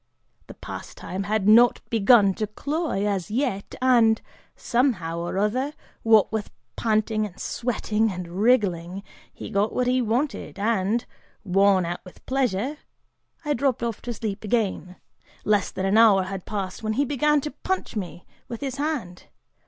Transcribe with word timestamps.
The 0.47 0.55
pastime 0.55 1.25
had 1.25 1.47
not 1.47 1.79
begun 1.91 2.33
to 2.33 2.47
cloy, 2.47 3.05
as 3.05 3.29
yet, 3.29 3.75
and, 3.83 4.19
somehow 4.55 5.19
or 5.19 5.37
other, 5.37 5.73
what 6.01 6.31
with 6.31 6.49
panting 6.75 7.23
and 7.27 7.39
sweating 7.39 8.11
and 8.11 8.27
wriggling, 8.27 9.03
he 9.31 9.51
got 9.51 9.73
what 9.73 9.85
he 9.85 10.01
wanted 10.01 10.57
and, 10.57 11.05
worn 11.43 11.85
out 11.85 12.03
with 12.03 12.25
pleasure, 12.25 12.77
I 13.45 13.53
dropped 13.53 13.83
off 13.83 14.01
to 14.01 14.11
sleep 14.15 14.43
again. 14.43 14.95
Less 15.45 15.69
than 15.69 15.85
an 15.85 15.99
hour 15.99 16.23
had 16.23 16.47
passed 16.47 16.81
when 16.81 16.93
he 16.93 17.05
began 17.05 17.39
to 17.41 17.51
punch 17.51 17.95
me 17.95 18.25
with 18.47 18.61
his 18.61 18.77
hand. 18.77 19.27